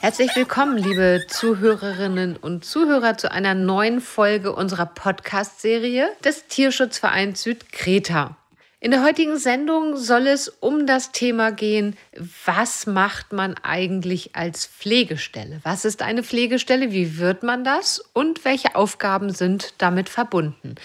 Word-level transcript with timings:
Herzlich 0.00 0.36
willkommen, 0.36 0.76
liebe 0.78 1.24
Zuhörerinnen 1.28 2.36
und 2.36 2.64
Zuhörer, 2.64 3.18
zu 3.18 3.30
einer 3.30 3.54
neuen 3.54 4.00
Folge 4.00 4.54
unserer 4.54 4.86
Podcast-Serie 4.86 6.10
des 6.24 6.46
Tierschutzvereins 6.46 7.42
Südkreta. 7.42 8.36
In 8.78 8.92
der 8.92 9.02
heutigen 9.02 9.38
Sendung 9.38 9.96
soll 9.96 10.28
es 10.28 10.48
um 10.48 10.86
das 10.86 11.10
Thema 11.10 11.50
gehen, 11.50 11.96
was 12.44 12.86
macht 12.86 13.32
man 13.32 13.54
eigentlich 13.62 14.36
als 14.36 14.66
Pflegestelle? 14.66 15.60
Was 15.64 15.84
ist 15.84 16.02
eine 16.02 16.22
Pflegestelle? 16.22 16.92
Wie 16.92 17.18
wird 17.18 17.42
man 17.42 17.64
das? 17.64 17.98
Und 18.12 18.44
welche 18.44 18.76
Aufgaben 18.76 19.32
sind 19.32 19.74
damit 19.78 20.08
verbunden? 20.08 20.76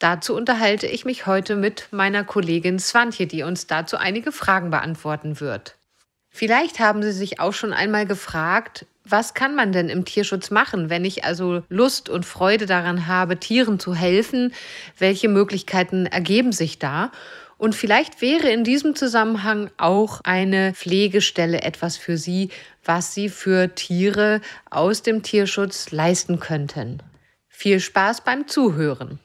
Dazu 0.00 0.34
unterhalte 0.34 0.86
ich 0.86 1.04
mich 1.04 1.26
heute 1.26 1.56
mit 1.56 1.88
meiner 1.92 2.24
Kollegin 2.24 2.78
Swantje, 2.78 3.26
die 3.26 3.44
uns 3.44 3.66
dazu 3.66 3.96
einige 3.96 4.32
Fragen 4.32 4.70
beantworten 4.70 5.40
wird. 5.40 5.76
Vielleicht 6.36 6.80
haben 6.80 7.02
Sie 7.02 7.12
sich 7.12 7.40
auch 7.40 7.54
schon 7.54 7.72
einmal 7.72 8.04
gefragt, 8.04 8.84
was 9.04 9.32
kann 9.32 9.54
man 9.54 9.72
denn 9.72 9.88
im 9.88 10.04
Tierschutz 10.04 10.50
machen, 10.50 10.90
wenn 10.90 11.06
ich 11.06 11.24
also 11.24 11.62
Lust 11.70 12.10
und 12.10 12.26
Freude 12.26 12.66
daran 12.66 13.06
habe, 13.06 13.40
Tieren 13.40 13.80
zu 13.80 13.94
helfen? 13.94 14.52
Welche 14.98 15.30
Möglichkeiten 15.30 16.04
ergeben 16.04 16.52
sich 16.52 16.78
da? 16.78 17.10
Und 17.56 17.74
vielleicht 17.74 18.20
wäre 18.20 18.50
in 18.50 18.64
diesem 18.64 18.94
Zusammenhang 18.94 19.70
auch 19.78 20.20
eine 20.24 20.74
Pflegestelle 20.74 21.62
etwas 21.62 21.96
für 21.96 22.18
Sie, 22.18 22.50
was 22.84 23.14
Sie 23.14 23.30
für 23.30 23.74
Tiere 23.74 24.42
aus 24.68 25.00
dem 25.00 25.22
Tierschutz 25.22 25.90
leisten 25.90 26.38
könnten. 26.38 27.02
Viel 27.48 27.80
Spaß 27.80 28.20
beim 28.20 28.46
Zuhören. 28.46 29.20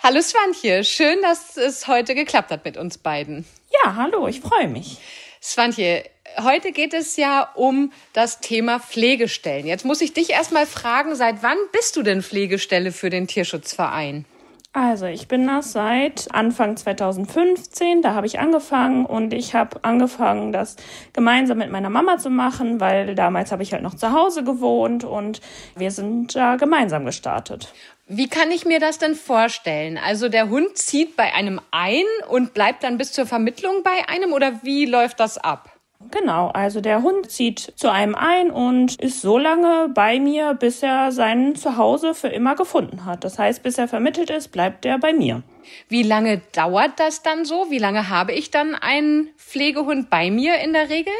Hallo 0.00 0.20
Swantje, 0.20 0.84
schön, 0.84 1.16
dass 1.22 1.56
es 1.56 1.88
heute 1.88 2.14
geklappt 2.14 2.50
hat 2.50 2.66
mit 2.66 2.76
uns 2.76 2.98
beiden. 2.98 3.46
Ja, 3.82 3.96
hallo, 3.96 4.28
ich 4.28 4.40
freue 4.42 4.68
mich. 4.68 4.98
Swantje, 5.42 6.04
heute 6.42 6.72
geht 6.72 6.94
es 6.94 7.16
ja 7.16 7.50
um 7.54 7.92
das 8.12 8.40
Thema 8.40 8.80
Pflegestellen. 8.80 9.66
Jetzt 9.66 9.84
muss 9.84 10.00
ich 10.00 10.12
dich 10.12 10.30
erstmal 10.30 10.66
fragen, 10.66 11.14
seit 11.14 11.42
wann 11.42 11.58
bist 11.72 11.96
du 11.96 12.02
denn 12.02 12.22
Pflegestelle 12.22 12.92
für 12.92 13.10
den 13.10 13.26
Tierschutzverein? 13.26 14.24
Also 14.74 15.06
ich 15.06 15.28
bin 15.28 15.46
das 15.46 15.72
seit 15.72 16.28
Anfang 16.32 16.76
2015, 16.76 18.02
da 18.02 18.12
habe 18.12 18.26
ich 18.26 18.38
angefangen 18.38 19.06
und 19.06 19.32
ich 19.32 19.54
habe 19.54 19.82
angefangen, 19.82 20.52
das 20.52 20.76
gemeinsam 21.14 21.58
mit 21.58 21.70
meiner 21.70 21.88
Mama 21.88 22.18
zu 22.18 22.28
machen, 22.28 22.78
weil 22.78 23.14
damals 23.14 23.50
habe 23.50 23.62
ich 23.62 23.72
halt 23.72 23.82
noch 23.82 23.94
zu 23.94 24.12
Hause 24.12 24.44
gewohnt 24.44 25.04
und 25.04 25.40
wir 25.74 25.90
sind 25.90 26.36
da 26.36 26.56
gemeinsam 26.56 27.06
gestartet. 27.06 27.72
Wie 28.06 28.28
kann 28.28 28.50
ich 28.50 28.66
mir 28.66 28.78
das 28.78 28.98
denn 28.98 29.14
vorstellen? 29.14 29.98
Also 29.98 30.28
der 30.28 30.50
Hund 30.50 30.76
zieht 30.76 31.16
bei 31.16 31.34
einem 31.34 31.60
ein 31.70 32.04
und 32.28 32.52
bleibt 32.52 32.82
dann 32.82 32.98
bis 32.98 33.12
zur 33.12 33.26
Vermittlung 33.26 33.82
bei 33.82 34.08
einem 34.08 34.32
oder 34.32 34.62
wie 34.62 34.84
läuft 34.84 35.18
das 35.18 35.38
ab? 35.38 35.77
Genau, 36.10 36.48
also 36.48 36.80
der 36.80 37.02
Hund 37.02 37.30
zieht 37.30 37.58
zu 37.58 37.90
einem 37.90 38.14
ein 38.14 38.50
und 38.50 39.00
ist 39.00 39.20
so 39.20 39.36
lange 39.36 39.88
bei 39.92 40.20
mir, 40.20 40.54
bis 40.54 40.82
er 40.82 41.10
sein 41.10 41.56
Zuhause 41.56 42.14
für 42.14 42.28
immer 42.28 42.54
gefunden 42.54 43.04
hat. 43.04 43.24
Das 43.24 43.38
heißt, 43.38 43.62
bis 43.64 43.78
er 43.78 43.88
vermittelt 43.88 44.30
ist, 44.30 44.48
bleibt 44.48 44.86
er 44.86 44.98
bei 44.98 45.12
mir. 45.12 45.42
Wie 45.88 46.04
lange 46.04 46.40
dauert 46.52 47.00
das 47.00 47.22
dann 47.22 47.44
so? 47.44 47.70
Wie 47.70 47.78
lange 47.78 48.08
habe 48.08 48.32
ich 48.32 48.50
dann 48.50 48.74
einen 48.76 49.30
Pflegehund 49.36 50.08
bei 50.08 50.30
mir 50.30 50.58
in 50.60 50.72
der 50.72 50.88
Regel? 50.88 51.12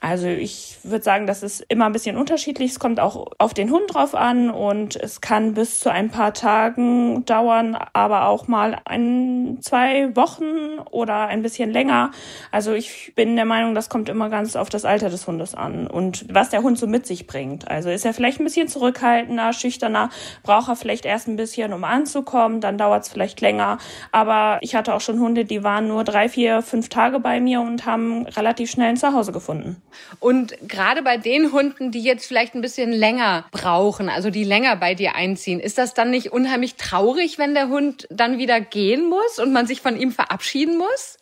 Also 0.00 0.26
ich 0.26 0.76
würde 0.82 1.02
sagen, 1.02 1.26
das 1.26 1.42
ist 1.42 1.64
immer 1.68 1.86
ein 1.86 1.92
bisschen 1.92 2.16
unterschiedlich. 2.16 2.72
Es 2.72 2.78
kommt 2.78 3.00
auch 3.00 3.32
auf 3.38 3.54
den 3.54 3.70
Hund 3.70 3.94
drauf 3.94 4.14
an 4.14 4.50
und 4.50 4.96
es 4.96 5.20
kann 5.20 5.54
bis 5.54 5.80
zu 5.80 5.90
ein 5.90 6.10
paar 6.10 6.34
Tagen 6.34 7.24
dauern, 7.24 7.76
aber 7.94 8.28
auch 8.28 8.46
mal 8.46 8.78
ein, 8.84 9.58
zwei 9.62 10.14
Wochen 10.14 10.78
oder 10.90 11.26
ein 11.28 11.42
bisschen 11.42 11.70
länger. 11.70 12.10
Also 12.50 12.74
ich 12.74 13.12
bin 13.14 13.36
der 13.36 13.46
Meinung, 13.46 13.74
das 13.74 13.88
kommt 13.88 14.08
immer 14.10 14.28
ganz 14.28 14.56
auf 14.56 14.68
das 14.68 14.84
Alter 14.84 15.08
des 15.08 15.26
Hundes 15.26 15.54
an 15.54 15.86
und 15.86 16.26
was 16.30 16.50
der 16.50 16.62
Hund 16.62 16.78
so 16.78 16.86
mit 16.86 17.06
sich 17.06 17.26
bringt. 17.26 17.68
Also 17.68 17.88
ist 17.88 18.04
er 18.04 18.12
vielleicht 18.12 18.40
ein 18.40 18.44
bisschen 18.44 18.68
zurückhaltender, 18.68 19.54
schüchterner, 19.54 20.10
braucht 20.42 20.68
er 20.68 20.76
vielleicht 20.76 21.06
erst 21.06 21.28
ein 21.28 21.36
bisschen, 21.36 21.72
um 21.72 21.84
anzukommen, 21.84 22.60
dann 22.60 22.76
dauert 22.76 23.04
es 23.04 23.08
vielleicht 23.08 23.40
länger. 23.40 23.78
Aber 24.12 24.58
ich 24.60 24.74
hatte 24.74 24.94
auch 24.94 25.00
schon 25.00 25.18
Hunde, 25.20 25.44
die 25.46 25.64
waren 25.64 25.88
nur 25.88 26.04
drei, 26.04 26.28
vier, 26.28 26.60
fünf 26.60 26.90
Tage 26.90 27.20
bei 27.20 27.40
mir 27.40 27.60
und 27.62 27.86
haben 27.86 28.26
relativ 28.26 28.70
schnell 28.70 28.90
ein 28.90 28.96
Zuhause 28.96 29.32
gefunden. 29.32 29.80
Und 30.20 30.54
gerade 30.68 31.02
bei 31.02 31.16
den 31.16 31.52
Hunden, 31.52 31.90
die 31.90 32.02
jetzt 32.02 32.26
vielleicht 32.26 32.54
ein 32.54 32.60
bisschen 32.60 32.92
länger 32.92 33.46
brauchen, 33.50 34.08
also 34.08 34.30
die 34.30 34.44
länger 34.44 34.76
bei 34.76 34.94
dir 34.94 35.14
einziehen, 35.14 35.60
ist 35.60 35.78
das 35.78 35.94
dann 35.94 36.10
nicht 36.10 36.32
unheimlich 36.32 36.76
traurig, 36.76 37.38
wenn 37.38 37.54
der 37.54 37.68
Hund 37.68 38.06
dann 38.10 38.38
wieder 38.38 38.60
gehen 38.60 39.08
muss 39.08 39.38
und 39.38 39.52
man 39.52 39.66
sich 39.66 39.80
von 39.80 39.96
ihm 39.96 40.12
verabschieden 40.12 40.78
muss? 40.78 41.18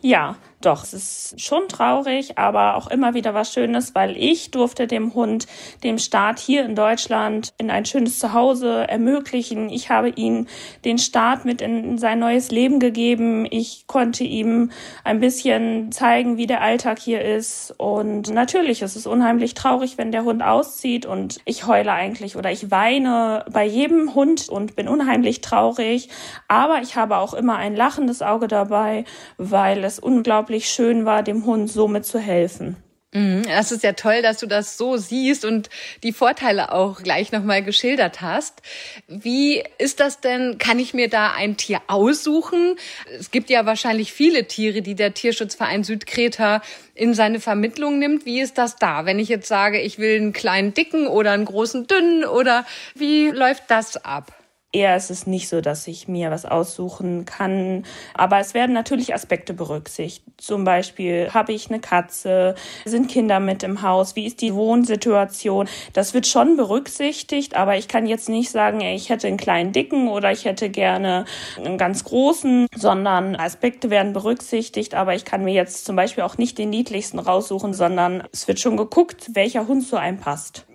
Ja, 0.00 0.36
doch, 0.64 0.82
es 0.82 0.92
ist 0.92 1.40
schon 1.40 1.68
traurig, 1.68 2.38
aber 2.38 2.76
auch 2.76 2.86
immer 2.88 3.14
wieder 3.14 3.34
was 3.34 3.52
Schönes, 3.52 3.94
weil 3.94 4.16
ich 4.16 4.50
durfte 4.50 4.86
dem 4.86 5.14
Hund 5.14 5.46
dem 5.82 5.98
Staat 5.98 6.38
hier 6.38 6.64
in 6.64 6.74
Deutschland 6.74 7.52
in 7.58 7.70
ein 7.70 7.84
schönes 7.84 8.18
Zuhause 8.18 8.88
ermöglichen. 8.88 9.68
Ich 9.68 9.90
habe 9.90 10.10
ihm 10.10 10.46
den 10.84 10.98
Staat 10.98 11.44
mit 11.44 11.60
in 11.60 11.98
sein 11.98 12.18
neues 12.18 12.50
Leben 12.50 12.80
gegeben. 12.80 13.46
Ich 13.50 13.86
konnte 13.86 14.24
ihm 14.24 14.70
ein 15.04 15.20
bisschen 15.20 15.92
zeigen, 15.92 16.36
wie 16.36 16.46
der 16.46 16.62
Alltag 16.62 16.98
hier 16.98 17.22
ist. 17.22 17.74
Und 17.76 18.32
natürlich 18.32 18.82
ist 18.82 18.96
es 18.96 19.06
unheimlich 19.06 19.54
traurig, 19.54 19.98
wenn 19.98 20.12
der 20.12 20.24
Hund 20.24 20.42
auszieht 20.42 21.06
und 21.06 21.40
ich 21.44 21.66
heule 21.66 21.92
eigentlich 21.92 22.36
oder 22.36 22.50
ich 22.50 22.70
weine 22.70 23.44
bei 23.52 23.64
jedem 23.64 24.14
Hund 24.14 24.48
und 24.48 24.76
bin 24.76 24.88
unheimlich 24.88 25.40
traurig. 25.40 26.08
Aber 26.48 26.80
ich 26.82 26.96
habe 26.96 27.18
auch 27.18 27.34
immer 27.34 27.56
ein 27.56 27.76
lachendes 27.76 28.22
Auge 28.22 28.48
dabei, 28.48 29.04
weil 29.36 29.84
es 29.84 29.98
unglaublich 29.98 30.53
unglaublich 30.54 30.70
schön 30.70 31.04
war, 31.04 31.22
dem 31.22 31.44
Hund 31.46 31.70
somit 31.70 32.04
zu 32.04 32.18
helfen. 32.18 32.76
Mhm, 33.12 33.42
das 33.44 33.70
ist 33.70 33.84
ja 33.84 33.92
toll, 33.92 34.22
dass 34.22 34.38
du 34.38 34.46
das 34.46 34.76
so 34.76 34.96
siehst 34.96 35.44
und 35.44 35.70
die 36.02 36.12
Vorteile 36.12 36.72
auch 36.72 37.00
gleich 37.00 37.30
nochmal 37.30 37.62
geschildert 37.62 38.20
hast. 38.20 38.60
Wie 39.06 39.62
ist 39.78 40.00
das 40.00 40.20
denn? 40.20 40.58
Kann 40.58 40.80
ich 40.80 40.94
mir 40.94 41.08
da 41.08 41.32
ein 41.32 41.56
Tier 41.56 41.80
aussuchen? 41.86 42.76
Es 43.16 43.30
gibt 43.30 43.50
ja 43.50 43.66
wahrscheinlich 43.66 44.12
viele 44.12 44.46
Tiere, 44.46 44.82
die 44.82 44.96
der 44.96 45.14
Tierschutzverein 45.14 45.84
Südkreta 45.84 46.60
in 46.94 47.14
seine 47.14 47.38
Vermittlung 47.38 48.00
nimmt. 48.00 48.26
Wie 48.26 48.40
ist 48.40 48.58
das 48.58 48.76
da? 48.76 49.06
Wenn 49.06 49.20
ich 49.20 49.28
jetzt 49.28 49.46
sage, 49.46 49.80
ich 49.80 49.98
will 49.98 50.16
einen 50.16 50.32
kleinen 50.32 50.74
dicken 50.74 51.06
oder 51.06 51.32
einen 51.32 51.44
großen 51.44 51.86
dünnen 51.86 52.24
oder 52.24 52.66
wie 52.96 53.30
läuft 53.30 53.64
das 53.68 54.04
ab? 54.04 54.43
Eher 54.74 54.96
ist 54.96 55.10
es 55.10 55.26
nicht 55.26 55.48
so, 55.48 55.60
dass 55.60 55.86
ich 55.86 56.08
mir 56.08 56.30
was 56.30 56.44
aussuchen 56.44 57.24
kann. 57.24 57.84
Aber 58.14 58.38
es 58.38 58.54
werden 58.54 58.72
natürlich 58.72 59.14
Aspekte 59.14 59.54
berücksichtigt. 59.54 60.24
Zum 60.36 60.64
Beispiel, 60.64 61.30
habe 61.32 61.52
ich 61.52 61.70
eine 61.70 61.80
Katze? 61.80 62.54
Sind 62.84 63.08
Kinder 63.08 63.40
mit 63.40 63.62
im 63.62 63.82
Haus? 63.82 64.16
Wie 64.16 64.26
ist 64.26 64.40
die 64.40 64.54
Wohnsituation? 64.54 65.68
Das 65.92 66.12
wird 66.12 66.26
schon 66.26 66.56
berücksichtigt, 66.56 67.56
aber 67.56 67.76
ich 67.76 67.88
kann 67.88 68.06
jetzt 68.06 68.28
nicht 68.28 68.50
sagen, 68.50 68.80
ich 68.80 69.08
hätte 69.08 69.28
einen 69.28 69.36
kleinen 69.36 69.72
Dicken 69.72 70.08
oder 70.08 70.32
ich 70.32 70.44
hätte 70.44 70.68
gerne 70.70 71.24
einen 71.56 71.78
ganz 71.78 72.04
großen, 72.04 72.66
sondern 72.76 73.36
Aspekte 73.36 73.90
werden 73.90 74.12
berücksichtigt, 74.12 74.94
aber 74.94 75.14
ich 75.14 75.24
kann 75.24 75.44
mir 75.44 75.54
jetzt 75.54 75.84
zum 75.84 75.96
Beispiel 75.96 76.24
auch 76.24 76.36
nicht 76.36 76.58
den 76.58 76.70
niedlichsten 76.70 77.18
raussuchen, 77.18 77.74
sondern 77.74 78.24
es 78.32 78.48
wird 78.48 78.60
schon 78.60 78.76
geguckt, 78.76 79.30
welcher 79.34 79.68
Hund 79.68 79.86
zu 79.86 79.96
einem 79.96 80.18
passt. 80.18 80.66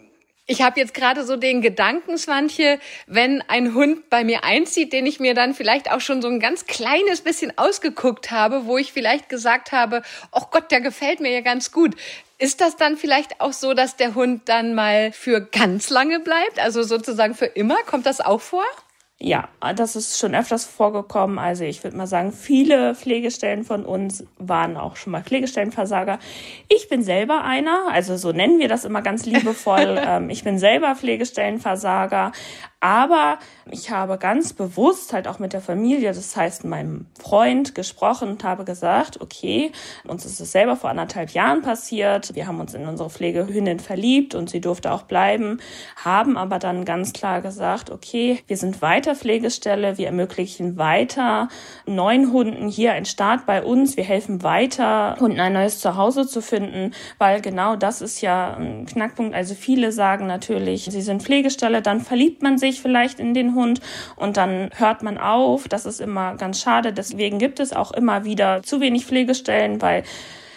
Ich 0.51 0.63
habe 0.63 0.79
jetzt 0.79 0.95
gerade 0.95 1.25
so 1.25 1.35
den 1.35 1.61
Gedanken, 1.61 2.17
Swantje, 2.17 2.79
wenn 3.05 3.43
ein 3.43 3.75
Hund 3.75 4.09
bei 4.09 4.23
mir 4.23 4.43
einzieht, 4.43 4.93
den 4.93 5.05
ich 5.05 5.19
mir 5.19 5.35
dann 5.35 5.53
vielleicht 5.53 5.91
auch 5.91 6.01
schon 6.01 6.23
so 6.23 6.27
ein 6.27 6.39
ganz 6.39 6.65
kleines 6.65 7.21
bisschen 7.21 7.55
ausgeguckt 7.55 8.31
habe, 8.31 8.65
wo 8.65 8.79
ich 8.79 8.91
vielleicht 8.91 9.29
gesagt 9.29 9.71
habe, 9.71 10.01
oh 10.31 10.45
Gott, 10.49 10.71
der 10.71 10.81
gefällt 10.81 11.19
mir 11.19 11.31
ja 11.31 11.41
ganz 11.41 11.71
gut. 11.71 11.95
Ist 12.39 12.61
das 12.61 12.77
dann 12.77 12.97
vielleicht 12.97 13.41
auch 13.41 13.53
so, 13.53 13.75
dass 13.75 13.95
der 13.95 14.15
Hund 14.15 14.49
dann 14.49 14.73
mal 14.73 15.11
für 15.11 15.39
ganz 15.39 15.91
lange 15.91 16.19
bleibt, 16.19 16.57
also 16.57 16.81
sozusagen 16.81 17.35
für 17.35 17.45
immer? 17.45 17.77
Kommt 17.85 18.07
das 18.07 18.19
auch 18.19 18.41
vor? 18.41 18.65
Ja, 19.21 19.49
das 19.75 19.97
ist 19.97 20.17
schon 20.17 20.33
öfters 20.33 20.63
vorgekommen. 20.63 21.39
Also 21.39 21.65
ich 21.65 21.83
würde 21.83 21.97
mal 21.97 22.07
sagen, 22.07 22.31
viele 22.31 22.95
Pflegestellen 22.95 23.65
von 23.65 23.83
uns 23.83 24.23
waren 24.37 24.77
auch 24.77 24.95
schon 24.95 25.11
mal 25.11 25.23
Pflegestellenversager. 25.23 26.19
Ich 26.69 26.87
bin 26.87 27.03
selber 27.03 27.43
einer, 27.43 27.89
also 27.91 28.15
so 28.15 28.31
nennen 28.31 28.59
wir 28.59 28.69
das 28.69 28.85
immer 28.85 29.01
ganz 29.01 29.25
liebevoll. 29.25 29.99
Ähm, 30.09 30.29
ich 30.29 30.43
bin 30.43 30.57
selber 30.57 30.95
Pflegestellenversager, 30.95 32.31
aber 32.81 33.39
ich 33.69 33.91
habe 33.91 34.17
ganz 34.17 34.53
bewusst 34.53 35.11
halt 35.11 35.27
auch 35.27 35.39
mit 35.39 35.51
der 35.51 35.61
Familie, 35.61 36.13
das 36.13 36.35
heißt 36.35 36.63
meinem 36.63 37.07
Freund, 37.19 37.75
gesprochen 37.75 38.29
und 38.29 38.43
habe 38.43 38.63
gesagt, 38.63 39.19
okay, 39.19 39.71
uns 40.07 40.25
ist 40.25 40.39
es 40.39 40.51
selber 40.53 40.77
vor 40.77 40.89
anderthalb 40.89 41.31
Jahren 41.31 41.61
passiert. 41.61 42.35
Wir 42.35 42.47
haben 42.47 42.59
uns 42.59 42.73
in 42.73 42.87
unsere 42.87 43.09
Pflegehündin 43.09 43.79
verliebt 43.79 44.33
und 44.33 44.49
sie 44.49 44.61
durfte 44.61 44.91
auch 44.91 45.03
bleiben, 45.03 45.59
haben 45.97 46.37
aber 46.37 46.57
dann 46.57 46.85
ganz 46.85 47.11
klar 47.11 47.41
gesagt, 47.41 47.89
okay, 47.91 48.41
wir 48.47 48.55
sind 48.55 48.81
weiter 48.81 49.15
Pflegestelle, 49.15 49.97
wir 49.97 50.07
ermöglichen 50.07 50.77
weiter 50.77 51.49
neuen 51.85 52.31
Hunden 52.31 52.69
hier 52.69 52.93
einen 52.93 53.05
Start 53.05 53.45
bei 53.45 53.61
uns, 53.61 53.97
wir 53.97 54.05
helfen 54.05 54.41
weiter, 54.41 55.17
Hunden 55.19 55.39
ein 55.39 55.53
neues 55.53 55.79
Zuhause 55.79 56.27
zu 56.27 56.41
finden, 56.41 56.93
weil 57.17 57.41
genau 57.41 57.75
das 57.75 58.01
ist 58.01 58.21
ja 58.21 58.55
ein 58.55 58.85
Knackpunkt. 58.85 59.35
Also 59.35 59.53
viele 59.53 59.91
sagen 59.91 60.27
natürlich, 60.27 60.85
sie 60.85 61.01
sind 61.01 61.23
Pflegestelle, 61.23 61.81
dann 61.81 61.99
verliebt 61.99 62.41
man 62.41 62.57
sich 62.57 62.68
sich 62.71 62.81
vielleicht 62.81 63.19
in 63.19 63.33
den 63.33 63.55
Hund 63.55 63.81
und 64.15 64.37
dann 64.37 64.69
hört 64.75 65.03
man 65.03 65.17
auf. 65.17 65.67
Das 65.67 65.85
ist 65.85 65.99
immer 65.99 66.35
ganz 66.35 66.61
schade. 66.61 66.93
Deswegen 66.93 67.39
gibt 67.39 67.59
es 67.59 67.73
auch 67.73 67.91
immer 67.91 68.23
wieder 68.23 68.63
zu 68.63 68.79
wenig 68.81 69.05
Pflegestellen, 69.05 69.81
weil 69.81 70.03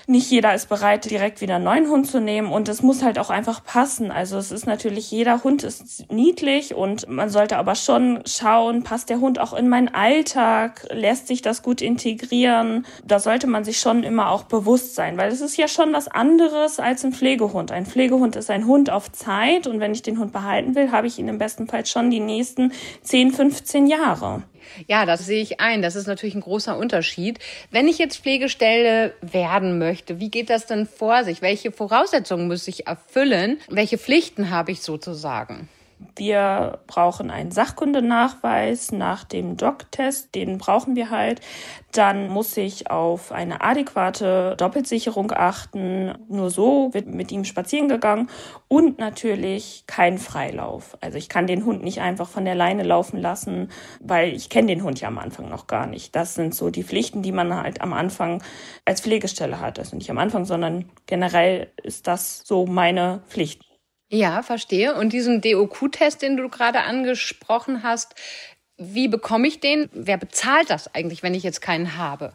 nicht 0.06 0.30
jeder 0.30 0.54
ist 0.54 0.68
bereit, 0.68 1.10
direkt 1.10 1.40
wieder 1.40 1.56
einen 1.56 1.64
neuen 1.64 1.88
Hund 1.88 2.06
zu 2.06 2.20
nehmen 2.20 2.50
und 2.50 2.68
es 2.68 2.82
muss 2.82 3.02
halt 3.02 3.18
auch 3.18 3.30
einfach 3.30 3.64
passen. 3.64 4.10
Also 4.10 4.36
es 4.38 4.52
ist 4.52 4.66
natürlich, 4.66 5.10
jeder 5.10 5.44
Hund 5.44 5.62
ist 5.62 6.10
niedlich 6.10 6.74
und 6.74 7.08
man 7.08 7.30
sollte 7.30 7.56
aber 7.56 7.74
schon 7.74 8.20
schauen, 8.26 8.82
passt 8.82 9.10
der 9.10 9.20
Hund 9.20 9.38
auch 9.38 9.52
in 9.52 9.68
meinen 9.68 9.88
Alltag, 9.88 10.86
lässt 10.90 11.28
sich 11.28 11.42
das 11.42 11.62
gut 11.62 11.80
integrieren. 11.80 12.86
Da 13.04 13.18
sollte 13.18 13.46
man 13.46 13.64
sich 13.64 13.78
schon 13.78 14.02
immer 14.02 14.30
auch 14.30 14.44
bewusst 14.44 14.94
sein, 14.94 15.16
weil 15.16 15.30
es 15.30 15.40
ist 15.40 15.56
ja 15.56 15.68
schon 15.68 15.92
was 15.92 16.08
anderes 16.08 16.80
als 16.80 17.04
ein 17.04 17.12
Pflegehund. 17.12 17.72
Ein 17.72 17.86
Pflegehund 17.86 18.36
ist 18.36 18.50
ein 18.50 18.66
Hund 18.66 18.90
auf 18.90 19.10
Zeit 19.12 19.66
und 19.66 19.80
wenn 19.80 19.92
ich 19.92 20.02
den 20.02 20.18
Hund 20.18 20.32
behalten 20.32 20.74
will, 20.74 20.92
habe 20.92 21.06
ich 21.06 21.18
ihn 21.18 21.28
im 21.28 21.38
besten 21.38 21.66
Fall 21.66 21.86
schon 21.86 22.10
die 22.10 22.20
nächsten 22.20 22.72
10, 23.02 23.32
15 23.32 23.86
Jahre. 23.86 24.42
Ja, 24.86 25.06
das 25.06 25.26
sehe 25.26 25.42
ich 25.42 25.60
ein. 25.60 25.82
Das 25.82 25.96
ist 25.96 26.06
natürlich 26.06 26.34
ein 26.34 26.40
großer 26.40 26.76
Unterschied. 26.76 27.38
Wenn 27.70 27.88
ich 27.88 27.98
jetzt 27.98 28.18
Pflegestelle 28.18 29.14
werden 29.20 29.78
möchte, 29.78 30.20
wie 30.20 30.30
geht 30.30 30.50
das 30.50 30.66
denn 30.66 30.86
vor 30.86 31.24
sich? 31.24 31.42
Welche 31.42 31.72
Voraussetzungen 31.72 32.48
muss 32.48 32.68
ich 32.68 32.86
erfüllen? 32.86 33.58
Welche 33.68 33.98
Pflichten 33.98 34.50
habe 34.50 34.72
ich 34.72 34.82
sozusagen? 34.82 35.68
Wir 36.16 36.80
brauchen 36.86 37.30
einen 37.30 37.50
Sachkundenachweis 37.50 38.92
nach 38.92 39.24
dem 39.24 39.56
Doc-Test, 39.56 40.34
den 40.34 40.58
brauchen 40.58 40.96
wir 40.96 41.10
halt. 41.10 41.40
Dann 41.92 42.28
muss 42.28 42.56
ich 42.56 42.90
auf 42.90 43.32
eine 43.32 43.62
adäquate 43.62 44.54
Doppelsicherung 44.56 45.32
achten. 45.32 46.14
Nur 46.28 46.50
so 46.50 46.92
wird 46.92 47.06
mit 47.06 47.32
ihm 47.32 47.44
spazieren 47.44 47.88
gegangen 47.88 48.28
und 48.68 48.98
natürlich 48.98 49.84
kein 49.86 50.18
Freilauf. 50.18 50.96
Also 51.00 51.18
ich 51.18 51.28
kann 51.28 51.46
den 51.46 51.64
Hund 51.64 51.82
nicht 51.82 52.00
einfach 52.00 52.28
von 52.28 52.44
der 52.44 52.54
Leine 52.54 52.82
laufen 52.82 53.20
lassen, 53.20 53.68
weil 54.00 54.32
ich 54.32 54.48
kenne 54.48 54.68
den 54.68 54.82
Hund 54.82 55.00
ja 55.00 55.08
am 55.08 55.18
Anfang 55.18 55.48
noch 55.48 55.66
gar 55.66 55.86
nicht. 55.86 56.16
Das 56.16 56.34
sind 56.34 56.54
so 56.54 56.70
die 56.70 56.84
Pflichten, 56.84 57.22
die 57.22 57.32
man 57.32 57.54
halt 57.54 57.80
am 57.80 57.92
Anfang 57.92 58.42
als 58.84 59.00
Pflegestelle 59.00 59.60
hat. 59.60 59.78
Also 59.78 59.96
nicht 59.96 60.10
am 60.10 60.18
Anfang, 60.18 60.44
sondern 60.44 60.90
generell 61.06 61.70
ist 61.82 62.06
das 62.06 62.42
so 62.44 62.66
meine 62.66 63.22
Pflicht. 63.28 63.71
Ja, 64.14 64.42
verstehe. 64.42 64.94
Und 64.94 65.14
diesen 65.14 65.40
DOQ-Test, 65.40 66.20
den 66.20 66.36
du 66.36 66.50
gerade 66.50 66.82
angesprochen 66.82 67.82
hast, 67.82 68.14
wie 68.76 69.08
bekomme 69.08 69.48
ich 69.48 69.58
den? 69.60 69.88
Wer 69.94 70.18
bezahlt 70.18 70.68
das 70.68 70.94
eigentlich, 70.94 71.22
wenn 71.22 71.32
ich 71.32 71.42
jetzt 71.42 71.62
keinen 71.62 71.96
habe? 71.96 72.34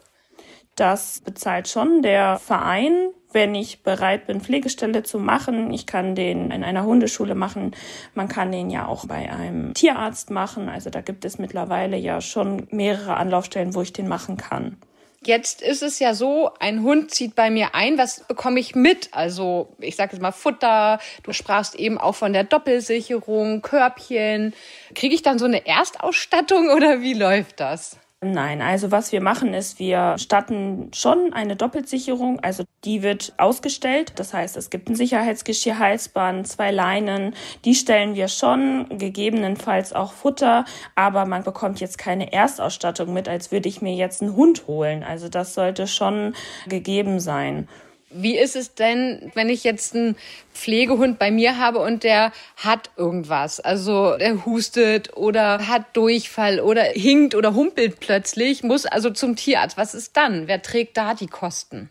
Das 0.74 1.20
bezahlt 1.20 1.68
schon 1.68 2.02
der 2.02 2.40
Verein, 2.40 3.10
wenn 3.30 3.54
ich 3.54 3.84
bereit 3.84 4.26
bin, 4.26 4.40
Pflegestelle 4.40 5.04
zu 5.04 5.20
machen. 5.20 5.72
Ich 5.72 5.86
kann 5.86 6.16
den 6.16 6.50
in 6.50 6.64
einer 6.64 6.82
Hundeschule 6.82 7.36
machen. 7.36 7.76
Man 8.12 8.26
kann 8.26 8.50
den 8.50 8.70
ja 8.70 8.86
auch 8.86 9.06
bei 9.06 9.30
einem 9.30 9.72
Tierarzt 9.72 10.30
machen. 10.30 10.68
Also 10.68 10.90
da 10.90 11.00
gibt 11.00 11.24
es 11.24 11.38
mittlerweile 11.38 11.96
ja 11.96 12.20
schon 12.20 12.66
mehrere 12.72 13.16
Anlaufstellen, 13.16 13.76
wo 13.76 13.82
ich 13.82 13.92
den 13.92 14.08
machen 14.08 14.36
kann. 14.36 14.78
Jetzt 15.24 15.62
ist 15.62 15.82
es 15.82 15.98
ja 15.98 16.14
so, 16.14 16.52
ein 16.60 16.82
Hund 16.82 17.10
zieht 17.10 17.34
bei 17.34 17.50
mir 17.50 17.74
ein. 17.74 17.98
Was 17.98 18.20
bekomme 18.20 18.60
ich 18.60 18.74
mit? 18.74 19.08
Also 19.12 19.68
ich 19.80 19.96
sage 19.96 20.12
jetzt 20.12 20.22
mal 20.22 20.32
Futter. 20.32 21.00
Du 21.24 21.32
sprachst 21.32 21.74
eben 21.74 21.98
auch 21.98 22.14
von 22.14 22.32
der 22.32 22.44
Doppelsicherung, 22.44 23.62
Körbchen. 23.62 24.54
Kriege 24.94 25.14
ich 25.14 25.22
dann 25.22 25.38
so 25.38 25.44
eine 25.44 25.66
Erstausstattung 25.66 26.70
oder 26.76 27.00
wie 27.00 27.14
läuft 27.14 27.60
das? 27.60 27.96
Nein, 28.20 28.62
also 28.62 28.90
was 28.90 29.12
wir 29.12 29.20
machen 29.20 29.54
ist, 29.54 29.78
wir 29.78 30.16
statten 30.18 30.90
schon 30.92 31.32
eine 31.32 31.54
Doppelsicherung, 31.54 32.40
also 32.40 32.64
die 32.84 33.04
wird 33.04 33.32
ausgestellt. 33.36 34.14
Das 34.16 34.34
heißt, 34.34 34.56
es 34.56 34.70
gibt 34.70 34.88
ein 34.88 34.96
Sicherheitsgeschirr, 34.96 35.78
Halsband, 35.78 36.48
zwei 36.48 36.72
Leinen, 36.72 37.34
die 37.64 37.76
stellen 37.76 38.16
wir 38.16 38.26
schon, 38.26 38.88
gegebenenfalls 38.98 39.92
auch 39.92 40.10
Futter, 40.10 40.64
aber 40.96 41.26
man 41.26 41.44
bekommt 41.44 41.78
jetzt 41.78 41.96
keine 41.96 42.32
Erstausstattung 42.32 43.12
mit, 43.12 43.28
als 43.28 43.52
würde 43.52 43.68
ich 43.68 43.82
mir 43.82 43.94
jetzt 43.94 44.20
einen 44.20 44.34
Hund 44.34 44.66
holen. 44.66 45.04
Also 45.04 45.28
das 45.28 45.54
sollte 45.54 45.86
schon 45.86 46.34
gegeben 46.66 47.20
sein. 47.20 47.68
Wie 48.10 48.38
ist 48.38 48.56
es 48.56 48.74
denn, 48.74 49.30
wenn 49.34 49.50
ich 49.50 49.64
jetzt 49.64 49.94
einen 49.94 50.16
Pflegehund 50.54 51.18
bei 51.18 51.30
mir 51.30 51.58
habe 51.58 51.78
und 51.80 52.04
der 52.04 52.32
hat 52.56 52.90
irgendwas? 52.96 53.60
Also 53.60 54.16
der 54.16 54.46
hustet 54.46 55.16
oder 55.16 55.68
hat 55.68 55.96
Durchfall 55.96 56.60
oder 56.60 56.82
hinkt 56.82 57.34
oder 57.34 57.54
humpelt 57.54 58.00
plötzlich, 58.00 58.62
muss 58.62 58.86
also 58.86 59.10
zum 59.10 59.36
Tierarzt. 59.36 59.76
Was 59.76 59.94
ist 59.94 60.16
dann? 60.16 60.48
Wer 60.48 60.62
trägt 60.62 60.96
da 60.96 61.14
die 61.14 61.26
Kosten? 61.26 61.90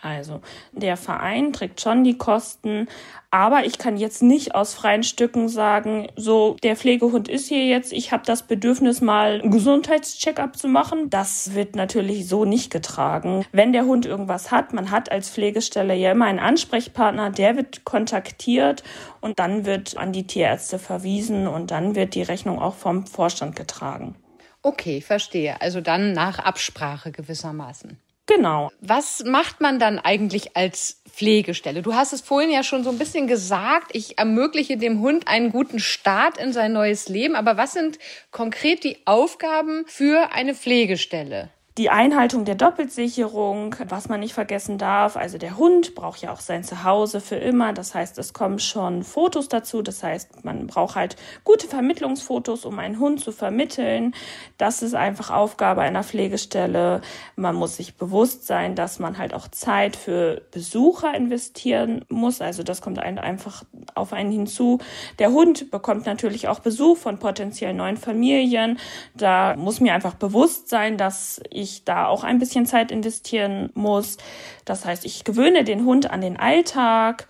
Also 0.00 0.40
der 0.72 0.96
Verein 0.96 1.52
trägt 1.52 1.80
schon 1.80 2.04
die 2.04 2.16
Kosten, 2.16 2.88
aber 3.30 3.64
ich 3.64 3.78
kann 3.78 3.96
jetzt 3.96 4.22
nicht 4.22 4.54
aus 4.54 4.74
freien 4.74 5.02
Stücken 5.02 5.48
sagen, 5.48 6.08
so 6.16 6.56
der 6.62 6.76
Pflegehund 6.76 7.28
ist 7.28 7.48
hier 7.48 7.66
jetzt, 7.66 7.92
ich 7.92 8.12
habe 8.12 8.22
das 8.24 8.44
Bedürfnis 8.44 9.00
mal 9.00 9.40
einen 9.40 9.50
Gesundheitscheckup 9.50 10.56
zu 10.56 10.68
machen. 10.68 11.10
Das 11.10 11.54
wird 11.54 11.74
natürlich 11.74 12.28
so 12.28 12.44
nicht 12.44 12.70
getragen. 12.70 13.44
Wenn 13.52 13.72
der 13.72 13.84
Hund 13.84 14.06
irgendwas 14.06 14.50
hat, 14.50 14.72
man 14.72 14.90
hat 14.90 15.10
als 15.10 15.30
Pflegestelle 15.30 15.94
ja 15.94 16.12
immer 16.12 16.26
einen 16.26 16.38
Ansprechpartner, 16.38 17.30
der 17.30 17.56
wird 17.56 17.84
kontaktiert 17.84 18.82
und 19.20 19.38
dann 19.38 19.66
wird 19.66 19.96
an 19.96 20.12
die 20.12 20.26
Tierärzte 20.26 20.78
verwiesen 20.78 21.46
und 21.46 21.70
dann 21.70 21.94
wird 21.94 22.14
die 22.14 22.22
Rechnung 22.22 22.58
auch 22.60 22.74
vom 22.74 23.06
Vorstand 23.06 23.56
getragen. 23.56 24.14
Okay, 24.62 25.00
verstehe. 25.00 25.60
Also 25.60 25.80
dann 25.80 26.12
nach 26.12 26.38
Absprache 26.38 27.12
gewissermaßen. 27.12 27.98
Genau. 28.28 28.70
Was 28.80 29.24
macht 29.24 29.62
man 29.62 29.78
dann 29.78 29.98
eigentlich 29.98 30.54
als 30.54 31.02
Pflegestelle? 31.10 31.80
Du 31.80 31.94
hast 31.94 32.12
es 32.12 32.20
vorhin 32.20 32.50
ja 32.50 32.62
schon 32.62 32.84
so 32.84 32.90
ein 32.90 32.98
bisschen 32.98 33.26
gesagt, 33.26 33.90
ich 33.94 34.18
ermögliche 34.18 34.76
dem 34.76 35.00
Hund 35.00 35.26
einen 35.26 35.50
guten 35.50 35.80
Start 35.80 36.36
in 36.36 36.52
sein 36.52 36.74
neues 36.74 37.08
Leben. 37.08 37.34
Aber 37.34 37.56
was 37.56 37.72
sind 37.72 37.98
konkret 38.30 38.84
die 38.84 38.98
Aufgaben 39.06 39.84
für 39.86 40.32
eine 40.32 40.54
Pflegestelle? 40.54 41.50
Die 41.78 41.90
Einhaltung 41.90 42.44
der 42.44 42.56
Doppelsicherung, 42.56 43.76
was 43.88 44.08
man 44.08 44.18
nicht 44.18 44.34
vergessen 44.34 44.78
darf. 44.78 45.16
Also 45.16 45.38
der 45.38 45.56
Hund 45.56 45.94
braucht 45.94 46.20
ja 46.20 46.32
auch 46.32 46.40
sein 46.40 46.64
Zuhause 46.64 47.20
für 47.20 47.36
immer. 47.36 47.72
Das 47.72 47.94
heißt, 47.94 48.18
es 48.18 48.32
kommen 48.32 48.58
schon 48.58 49.04
Fotos 49.04 49.48
dazu. 49.48 49.80
Das 49.80 50.02
heißt, 50.02 50.44
man 50.44 50.66
braucht 50.66 50.96
halt 50.96 51.14
gute 51.44 51.68
Vermittlungsfotos, 51.68 52.64
um 52.64 52.80
einen 52.80 52.98
Hund 52.98 53.20
zu 53.20 53.30
vermitteln. 53.30 54.12
Das 54.56 54.82
ist 54.82 54.96
einfach 54.96 55.30
Aufgabe 55.30 55.82
einer 55.82 56.02
Pflegestelle. 56.02 57.00
Man 57.36 57.54
muss 57.54 57.76
sich 57.76 57.94
bewusst 57.94 58.48
sein, 58.48 58.74
dass 58.74 58.98
man 58.98 59.16
halt 59.16 59.32
auch 59.32 59.46
Zeit 59.46 59.94
für 59.94 60.42
Besucher 60.50 61.14
investieren 61.14 62.04
muss. 62.08 62.40
Also 62.40 62.64
das 62.64 62.80
kommt 62.80 62.98
einfach 62.98 63.62
auf 63.94 64.12
einen 64.12 64.32
hinzu. 64.32 64.80
Der 65.20 65.30
Hund 65.30 65.70
bekommt 65.70 66.06
natürlich 66.06 66.48
auch 66.48 66.58
Besuch 66.58 66.98
von 66.98 67.20
potenziell 67.20 67.72
neuen 67.72 67.96
Familien. 67.96 68.80
Da 69.14 69.54
muss 69.54 69.78
mir 69.78 69.94
einfach 69.94 70.14
bewusst 70.14 70.68
sein, 70.68 70.96
dass 70.96 71.40
ich 71.50 71.67
ich 71.68 71.84
da 71.84 72.06
auch 72.06 72.24
ein 72.24 72.38
bisschen 72.38 72.66
Zeit 72.66 72.90
investieren 72.90 73.70
muss. 73.74 74.16
Das 74.64 74.84
heißt, 74.84 75.04
ich 75.04 75.24
gewöhne 75.24 75.64
den 75.64 75.84
Hund 75.84 76.10
an 76.10 76.20
den 76.20 76.36
Alltag. 76.36 77.28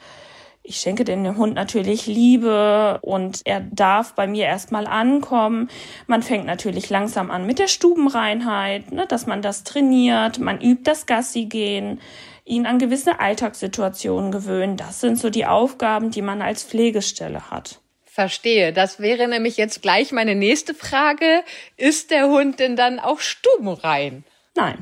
Ich 0.63 0.77
schenke 0.81 1.05
dem 1.05 1.39
Hund 1.39 1.55
natürlich 1.55 2.07
Liebe 2.07 2.99
und 3.01 3.41
er 3.47 3.61
darf 3.61 4.15
bei 4.15 4.27
mir 4.27 4.45
erstmal 4.45 4.87
ankommen. 4.87 5.71
Man 6.07 6.23
fängt 6.23 6.45
natürlich 6.45 6.91
langsam 6.91 7.31
an 7.31 7.47
mit 7.47 7.59
der 7.59 7.69
Stubenreinheit, 7.69 8.93
ne, 8.93 9.07
dass 9.07 9.27
man 9.27 9.41
das 9.41 9.65
trainiert. 9.65 10.39
Man 10.39 10.61
übt 10.61 10.83
das 10.85 11.07
Gassi 11.07 11.47
gehen, 11.47 12.01
ihn 12.45 12.67
an 12.67 12.79
gewisse 12.79 13.19
Alltagssituationen 13.19 14.31
gewöhnen. 14.31 14.77
Das 14.77 15.01
sind 15.01 15.19
so 15.19 15.31
die 15.31 15.47
Aufgaben, 15.47 16.11
die 16.11 16.23
man 16.23 16.43
als 16.43 16.65
Pflegestelle 16.65 17.51
hat. 17.51 17.81
Verstehe. 18.05 18.73
Das 18.73 19.01
wäre 19.01 19.27
nämlich 19.29 19.57
jetzt 19.57 19.81
gleich 19.81 20.13
meine 20.13 20.35
nächste 20.35 20.75
Frage. 20.75 21.45
Ist 21.77 22.11
der 22.11 22.27
Hund 22.27 22.59
denn 22.59 22.77
dann 22.77 22.99
auch 22.99 23.21
stubenrein? 23.21 24.25
Nein. 24.59 24.79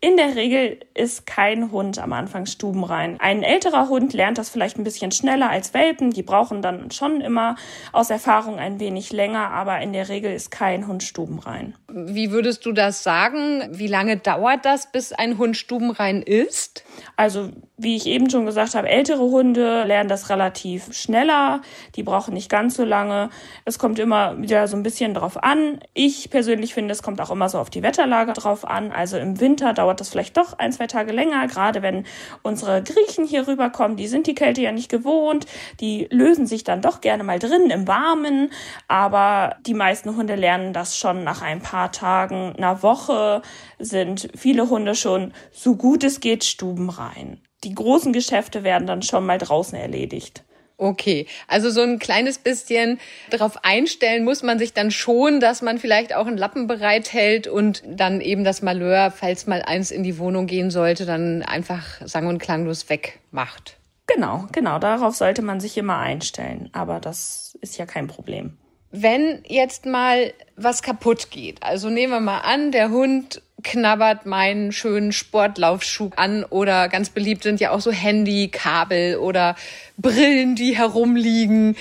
In 0.00 0.16
der 0.16 0.34
Regel 0.34 0.80
ist 0.94 1.26
kein 1.26 1.70
Hund 1.70 1.98
am 1.98 2.12
Anfang 2.12 2.44
stubenrein. 2.44 3.18
Ein 3.20 3.42
älterer 3.42 3.88
Hund 3.88 4.12
lernt 4.12 4.36
das 4.36 4.50
vielleicht 4.50 4.78
ein 4.78 4.84
bisschen 4.84 5.12
schneller 5.12 5.48
als 5.48 5.72
Welpen. 5.72 6.10
Die 6.10 6.22
brauchen 6.22 6.60
dann 6.60 6.90
schon 6.90 7.20
immer 7.20 7.54
aus 7.92 8.10
Erfahrung 8.10 8.58
ein 8.58 8.80
wenig 8.80 9.12
länger, 9.12 9.50
aber 9.50 9.80
in 9.80 9.92
der 9.92 10.08
Regel 10.08 10.32
ist 10.32 10.50
kein 10.50 10.86
Hund 10.86 11.02
stubenrein. 11.02 11.74
Wie 11.88 12.32
würdest 12.32 12.66
du 12.66 12.72
das 12.72 13.02
sagen? 13.02 13.68
Wie 13.70 13.86
lange 13.86 14.16
dauert 14.16 14.64
das, 14.64 14.90
bis 14.90 15.12
ein 15.12 15.38
Hund 15.38 15.56
stubenrein 15.56 16.20
ist? 16.20 16.84
Also, 17.16 17.50
wie 17.82 17.96
ich 17.96 18.06
eben 18.06 18.30
schon 18.30 18.46
gesagt 18.46 18.74
habe, 18.74 18.88
ältere 18.88 19.22
Hunde 19.22 19.84
lernen 19.84 20.08
das 20.08 20.30
relativ 20.30 20.92
schneller. 20.92 21.60
Die 21.96 22.02
brauchen 22.02 22.34
nicht 22.34 22.50
ganz 22.50 22.76
so 22.76 22.84
lange. 22.84 23.30
Es 23.64 23.78
kommt 23.78 23.98
immer 23.98 24.40
wieder 24.40 24.68
so 24.68 24.76
ein 24.76 24.82
bisschen 24.82 25.14
drauf 25.14 25.42
an. 25.42 25.80
Ich 25.94 26.30
persönlich 26.30 26.74
finde, 26.74 26.92
es 26.92 27.02
kommt 27.02 27.20
auch 27.20 27.30
immer 27.30 27.48
so 27.48 27.58
auf 27.58 27.70
die 27.70 27.82
Wetterlage 27.82 28.32
drauf 28.32 28.66
an. 28.66 28.92
Also 28.92 29.18
im 29.18 29.40
Winter 29.40 29.72
dauert 29.72 30.00
das 30.00 30.10
vielleicht 30.10 30.36
doch 30.36 30.58
ein, 30.58 30.72
zwei 30.72 30.86
Tage 30.86 31.12
länger, 31.12 31.46
gerade 31.46 31.82
wenn 31.82 32.04
unsere 32.42 32.82
Griechen 32.82 33.26
hier 33.26 33.46
rüberkommen. 33.46 33.96
Die 33.96 34.08
sind 34.08 34.26
die 34.26 34.34
Kälte 34.34 34.60
ja 34.60 34.72
nicht 34.72 34.90
gewohnt. 34.90 35.46
Die 35.80 36.06
lösen 36.10 36.46
sich 36.46 36.64
dann 36.64 36.82
doch 36.82 37.00
gerne 37.00 37.24
mal 37.24 37.38
drin 37.38 37.70
im 37.70 37.88
Warmen. 37.88 38.50
Aber 38.88 39.56
die 39.66 39.74
meisten 39.74 40.16
Hunde 40.16 40.34
lernen 40.34 40.72
das 40.72 40.96
schon 40.96 41.24
nach 41.24 41.42
ein 41.42 41.60
paar 41.60 41.92
Tagen, 41.92 42.54
einer 42.56 42.82
Woche 42.82 43.42
sind 43.78 44.28
viele 44.36 44.68
Hunde 44.68 44.94
schon 44.94 45.32
so 45.50 45.76
gut 45.76 46.04
es 46.04 46.20
geht 46.20 46.44
stubenrein. 46.44 47.40
Die 47.64 47.74
großen 47.74 48.12
Geschäfte 48.12 48.64
werden 48.64 48.86
dann 48.86 49.02
schon 49.02 49.26
mal 49.26 49.38
draußen 49.38 49.78
erledigt. 49.78 50.44
Okay, 50.80 51.26
also 51.46 51.68
so 51.68 51.82
ein 51.82 51.98
kleines 51.98 52.38
bisschen 52.38 52.98
darauf 53.28 53.64
einstellen 53.66 54.24
muss 54.24 54.42
man 54.42 54.58
sich 54.58 54.72
dann 54.72 54.90
schon, 54.90 55.38
dass 55.38 55.60
man 55.60 55.76
vielleicht 55.76 56.14
auch 56.14 56.26
einen 56.26 56.38
Lappen 56.38 56.66
bereithält 56.66 57.46
und 57.46 57.82
dann 57.86 58.22
eben 58.22 58.44
das 58.44 58.62
Malheur, 58.62 59.10
falls 59.10 59.46
mal 59.46 59.60
eins 59.60 59.90
in 59.90 60.04
die 60.04 60.16
Wohnung 60.16 60.46
gehen 60.46 60.70
sollte, 60.70 61.04
dann 61.04 61.42
einfach 61.42 62.00
sang- 62.06 62.28
und 62.28 62.38
klanglos 62.38 62.88
wegmacht. 62.88 63.76
Genau, 64.06 64.46
genau, 64.52 64.78
darauf 64.78 65.14
sollte 65.14 65.42
man 65.42 65.60
sich 65.60 65.76
immer 65.76 65.98
einstellen. 65.98 66.70
Aber 66.72 66.98
das 66.98 67.58
ist 67.60 67.76
ja 67.76 67.84
kein 67.84 68.06
Problem. 68.06 68.56
Wenn 68.90 69.42
jetzt 69.46 69.84
mal 69.84 70.32
was 70.56 70.80
kaputt 70.82 71.30
geht, 71.30 71.62
also 71.62 71.90
nehmen 71.90 72.14
wir 72.14 72.20
mal 72.20 72.40
an, 72.40 72.72
der 72.72 72.88
Hund 72.88 73.42
knabbert 73.62 74.26
meinen 74.26 74.72
schönen 74.72 75.12
Sportlaufschuh 75.12 76.10
an 76.16 76.44
oder 76.44 76.88
ganz 76.88 77.10
beliebt 77.10 77.42
sind 77.42 77.60
ja 77.60 77.70
auch 77.70 77.80
so 77.80 77.92
Handykabel 77.92 79.16
oder 79.16 79.56
Brillen, 79.96 80.54
die 80.56 80.76
herumliegen. 80.76 81.76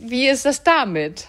Wie 0.00 0.28
ist 0.28 0.44
das 0.44 0.62
damit? 0.62 1.26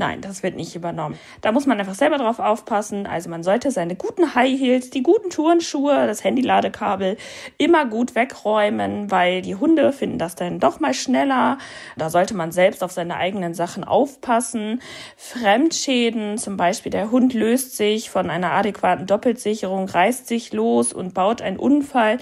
Nein, 0.00 0.20
das 0.20 0.44
wird 0.44 0.54
nicht 0.54 0.76
übernommen. 0.76 1.18
Da 1.40 1.50
muss 1.50 1.66
man 1.66 1.80
einfach 1.80 1.96
selber 1.96 2.18
drauf 2.18 2.38
aufpassen. 2.38 3.04
Also 3.04 3.28
man 3.28 3.42
sollte 3.42 3.72
seine 3.72 3.96
guten 3.96 4.32
High 4.36 4.56
Heels, 4.56 4.90
die 4.90 5.02
guten 5.02 5.28
Turnschuhe, 5.28 6.06
das 6.06 6.22
Handyladekabel 6.22 7.16
immer 7.58 7.84
gut 7.84 8.14
wegräumen, 8.14 9.10
weil 9.10 9.42
die 9.42 9.56
Hunde 9.56 9.92
finden 9.92 10.18
das 10.18 10.36
dann 10.36 10.60
doch 10.60 10.78
mal 10.78 10.94
schneller. 10.94 11.58
Da 11.96 12.10
sollte 12.10 12.34
man 12.34 12.52
selbst 12.52 12.84
auf 12.84 12.92
seine 12.92 13.16
eigenen 13.16 13.54
Sachen 13.54 13.82
aufpassen. 13.82 14.80
Fremdschäden, 15.16 16.38
zum 16.38 16.56
Beispiel 16.56 16.90
der 16.90 17.10
Hund 17.10 17.34
löst 17.34 17.76
sich 17.76 18.08
von 18.08 18.30
einer 18.30 18.52
adäquaten 18.52 19.06
Doppelsicherung, 19.06 19.88
reißt 19.88 20.28
sich 20.28 20.52
los 20.52 20.92
und 20.92 21.12
baut 21.12 21.42
einen 21.42 21.58
Unfall. 21.58 22.18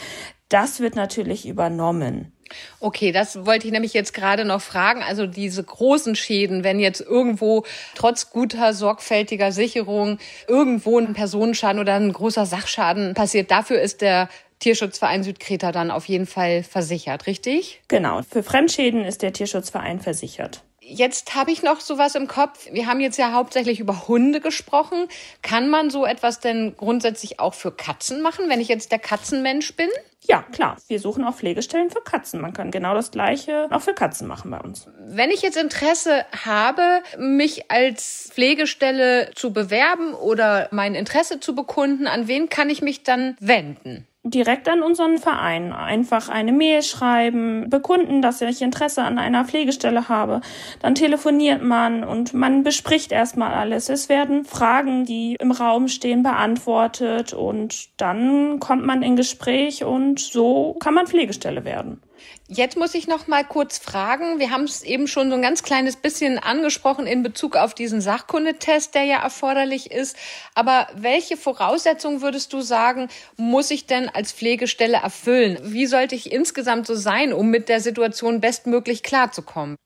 Das 0.48 0.80
wird 0.80 0.96
natürlich 0.96 1.46
übernommen. 1.46 2.35
Okay, 2.80 3.12
das 3.12 3.46
wollte 3.46 3.66
ich 3.66 3.72
nämlich 3.72 3.92
jetzt 3.92 4.14
gerade 4.14 4.44
noch 4.44 4.60
fragen. 4.60 5.02
Also 5.02 5.26
diese 5.26 5.62
großen 5.62 6.16
Schäden, 6.16 6.64
wenn 6.64 6.80
jetzt 6.80 7.00
irgendwo 7.00 7.64
trotz 7.94 8.30
guter, 8.30 8.74
sorgfältiger 8.74 9.52
Sicherung 9.52 10.18
irgendwo 10.48 10.98
ein 10.98 11.14
Personenschaden 11.14 11.80
oder 11.80 11.94
ein 11.94 12.12
großer 12.12 12.46
Sachschaden 12.46 13.14
passiert, 13.14 13.50
dafür 13.50 13.80
ist 13.80 14.00
der 14.00 14.28
Tierschutzverein 14.58 15.22
Südkreta 15.22 15.72
dann 15.72 15.90
auf 15.90 16.06
jeden 16.06 16.26
Fall 16.26 16.62
versichert, 16.62 17.26
richtig? 17.26 17.82
Genau, 17.88 18.22
für 18.22 18.42
Fremdschäden 18.42 19.04
ist 19.04 19.22
der 19.22 19.32
Tierschutzverein 19.32 20.00
versichert. 20.00 20.62
Jetzt 20.88 21.34
habe 21.34 21.50
ich 21.50 21.64
noch 21.64 21.80
sowas 21.80 22.14
im 22.14 22.28
Kopf. 22.28 22.68
Wir 22.70 22.86
haben 22.86 23.00
jetzt 23.00 23.18
ja 23.18 23.32
hauptsächlich 23.32 23.80
über 23.80 24.06
Hunde 24.06 24.40
gesprochen. 24.40 25.08
Kann 25.42 25.68
man 25.68 25.90
so 25.90 26.06
etwas 26.06 26.38
denn 26.38 26.76
grundsätzlich 26.76 27.40
auch 27.40 27.54
für 27.54 27.72
Katzen 27.72 28.22
machen, 28.22 28.48
wenn 28.48 28.60
ich 28.60 28.68
jetzt 28.68 28.92
der 28.92 29.00
Katzenmensch 29.00 29.74
bin? 29.74 29.88
Ja, 30.28 30.42
klar. 30.42 30.76
Wir 30.88 30.98
suchen 30.98 31.24
auch 31.24 31.34
Pflegestellen 31.34 31.90
für 31.90 32.00
Katzen. 32.00 32.40
Man 32.40 32.52
kann 32.52 32.70
genau 32.70 32.94
das 32.94 33.10
Gleiche 33.10 33.68
auch 33.70 33.82
für 33.82 33.94
Katzen 33.94 34.26
machen 34.26 34.50
bei 34.50 34.60
uns. 34.60 34.88
Wenn 35.06 35.30
ich 35.30 35.42
jetzt 35.42 35.56
Interesse 35.56 36.24
habe, 36.44 37.02
mich 37.18 37.70
als 37.70 38.30
Pflegestelle 38.32 39.30
zu 39.34 39.52
bewerben 39.52 40.14
oder 40.14 40.68
mein 40.72 40.94
Interesse 40.94 41.38
zu 41.40 41.54
bekunden, 41.54 42.06
an 42.06 42.28
wen 42.28 42.48
kann 42.48 42.70
ich 42.70 42.82
mich 42.82 43.04
dann 43.04 43.36
wenden? 43.40 44.06
Direkt 44.30 44.68
an 44.68 44.82
unseren 44.82 45.18
Verein 45.18 45.72
einfach 45.72 46.28
eine 46.28 46.52
Mail 46.52 46.82
schreiben, 46.82 47.70
bekunden, 47.70 48.22
dass 48.22 48.40
ich 48.40 48.62
Interesse 48.62 49.02
an 49.02 49.18
einer 49.18 49.44
Pflegestelle 49.44 50.08
habe. 50.08 50.40
Dann 50.80 50.94
telefoniert 50.94 51.62
man 51.62 52.04
und 52.04 52.34
man 52.34 52.62
bespricht 52.62 53.12
erstmal 53.12 53.54
alles. 53.54 53.88
Es 53.88 54.08
werden 54.08 54.44
Fragen, 54.44 55.04
die 55.04 55.36
im 55.38 55.52
Raum 55.52 55.88
stehen, 55.88 56.22
beantwortet 56.22 57.32
und 57.32 57.88
dann 58.00 58.58
kommt 58.60 58.84
man 58.84 59.02
in 59.02 59.16
Gespräch 59.16 59.84
und 59.84 60.18
so 60.18 60.76
kann 60.80 60.94
man 60.94 61.06
Pflegestelle 61.06 61.64
werden. 61.64 62.00
Jetzt 62.48 62.76
muss 62.76 62.94
ich 62.94 63.08
noch 63.08 63.26
mal 63.26 63.44
kurz 63.44 63.78
fragen. 63.78 64.38
Wir 64.38 64.50
haben 64.50 64.64
es 64.64 64.82
eben 64.82 65.08
schon 65.08 65.30
so 65.30 65.36
ein 65.36 65.42
ganz 65.42 65.62
kleines 65.62 65.96
bisschen 65.96 66.38
angesprochen 66.38 67.06
in 67.06 67.22
Bezug 67.22 67.56
auf 67.56 67.74
diesen 67.74 68.00
Sachkundetest, 68.00 68.94
der 68.94 69.04
ja 69.04 69.22
erforderlich 69.22 69.90
ist. 69.90 70.16
Aber 70.54 70.86
welche 70.94 71.36
Voraussetzungen 71.36 72.22
würdest 72.22 72.52
du 72.52 72.60
sagen, 72.60 73.08
muss 73.36 73.70
ich 73.70 73.86
denn 73.86 74.08
als 74.08 74.32
Pflegestelle 74.32 74.98
erfüllen? 74.98 75.58
Wie 75.62 75.86
sollte 75.86 76.14
ich 76.14 76.30
insgesamt 76.30 76.86
so 76.86 76.94
sein, 76.94 77.32
um 77.32 77.50
mit 77.50 77.68
der 77.68 77.80
Situation 77.80 78.40
bestmöglich 78.40 79.02
klarzukommen? 79.02 79.76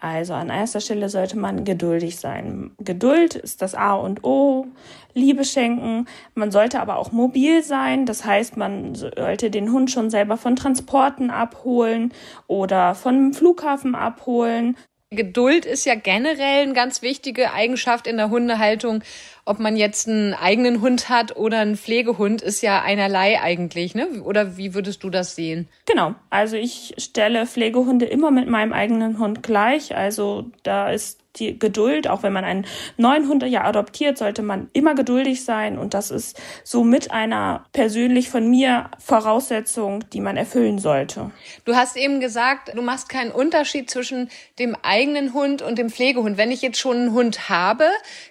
Also 0.00 0.32
an 0.32 0.48
erster 0.48 0.80
Stelle 0.80 1.10
sollte 1.10 1.38
man 1.38 1.64
geduldig 1.64 2.18
sein. 2.18 2.70
Geduld 2.78 3.34
ist 3.34 3.60
das 3.60 3.74
A 3.74 3.94
und 3.94 4.24
O. 4.24 4.66
Liebe 5.12 5.44
schenken. 5.44 6.06
Man 6.34 6.50
sollte 6.50 6.80
aber 6.80 6.96
auch 6.96 7.12
mobil 7.12 7.62
sein. 7.62 8.06
Das 8.06 8.24
heißt, 8.24 8.56
man 8.56 8.94
sollte 8.94 9.50
den 9.50 9.72
Hund 9.72 9.90
schon 9.90 10.08
selber 10.08 10.38
von 10.38 10.56
Transporten 10.56 11.30
abholen 11.30 12.14
oder 12.46 12.94
vom 12.94 13.34
Flughafen 13.34 13.94
abholen. 13.94 14.76
Geduld 15.10 15.66
ist 15.66 15.84
ja 15.84 15.96
generell 15.96 16.62
eine 16.62 16.72
ganz 16.72 17.02
wichtige 17.02 17.52
Eigenschaft 17.52 18.06
in 18.06 18.16
der 18.16 18.30
Hundehaltung. 18.30 19.02
Ob 19.50 19.58
man 19.58 19.76
jetzt 19.76 20.08
einen 20.08 20.32
eigenen 20.32 20.80
Hund 20.80 21.08
hat 21.08 21.36
oder 21.36 21.58
einen 21.58 21.76
Pflegehund, 21.76 22.40
ist 22.40 22.62
ja 22.62 22.82
einerlei 22.82 23.40
eigentlich, 23.40 23.96
ne? 23.96 24.22
Oder 24.22 24.56
wie 24.56 24.74
würdest 24.74 25.02
du 25.02 25.10
das 25.10 25.34
sehen? 25.34 25.68
Genau. 25.86 26.14
Also 26.30 26.54
ich 26.54 26.94
stelle 26.98 27.46
Pflegehunde 27.46 28.04
immer 28.04 28.30
mit 28.30 28.48
meinem 28.48 28.72
eigenen 28.72 29.18
Hund 29.18 29.42
gleich. 29.42 29.96
Also 29.96 30.52
da 30.62 30.92
ist 30.92 31.20
die 31.36 31.58
Geduld, 31.58 32.08
auch 32.08 32.22
wenn 32.22 32.32
man 32.32 32.44
einen 32.44 32.66
neuen 32.96 33.28
Hund 33.28 33.42
ja 33.44 33.64
adoptiert, 33.64 34.18
sollte 34.18 34.42
man 34.42 34.68
immer 34.72 34.94
geduldig 34.94 35.44
sein 35.44 35.78
und 35.78 35.94
das 35.94 36.10
ist 36.10 36.40
so 36.64 36.82
mit 36.82 37.12
einer 37.12 37.66
persönlich 37.72 38.30
von 38.30 38.50
mir 38.50 38.90
Voraussetzung, 38.98 40.04
die 40.12 40.20
man 40.20 40.36
erfüllen 40.36 40.78
sollte. 40.78 41.30
Du 41.64 41.76
hast 41.76 41.96
eben 41.96 42.20
gesagt, 42.20 42.72
du 42.74 42.82
machst 42.82 43.08
keinen 43.08 43.30
Unterschied 43.30 43.90
zwischen 43.90 44.28
dem 44.58 44.76
eigenen 44.82 45.32
Hund 45.32 45.62
und 45.62 45.78
dem 45.78 45.90
Pflegehund. 45.90 46.36
Wenn 46.36 46.50
ich 46.50 46.62
jetzt 46.62 46.78
schon 46.78 46.96
einen 46.96 47.12
Hund 47.12 47.48
habe, 47.48 47.84